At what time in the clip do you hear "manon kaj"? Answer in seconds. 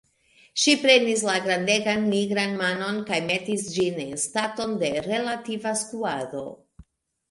2.63-3.21